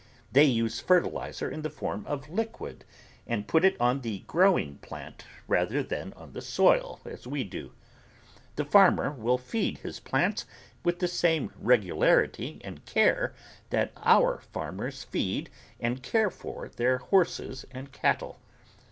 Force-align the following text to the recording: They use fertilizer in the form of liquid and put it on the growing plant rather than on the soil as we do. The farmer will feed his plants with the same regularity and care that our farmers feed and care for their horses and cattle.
They 0.31 0.45
use 0.45 0.79
fertilizer 0.79 1.47
in 1.47 1.61
the 1.61 1.69
form 1.69 2.07
of 2.07 2.27
liquid 2.27 2.85
and 3.27 3.47
put 3.47 3.63
it 3.63 3.79
on 3.79 4.01
the 4.01 4.23
growing 4.25 4.79
plant 4.79 5.25
rather 5.47 5.83
than 5.83 6.11
on 6.13 6.33
the 6.33 6.41
soil 6.41 6.99
as 7.05 7.27
we 7.27 7.43
do. 7.43 7.73
The 8.55 8.65
farmer 8.65 9.11
will 9.11 9.37
feed 9.37 9.77
his 9.77 9.99
plants 9.99 10.47
with 10.83 10.97
the 10.97 11.07
same 11.07 11.53
regularity 11.55 12.59
and 12.63 12.83
care 12.85 13.35
that 13.69 13.91
our 13.95 14.39
farmers 14.51 15.03
feed 15.03 15.51
and 15.79 16.01
care 16.01 16.31
for 16.31 16.67
their 16.69 16.97
horses 16.97 17.67
and 17.69 17.91
cattle. 17.91 18.39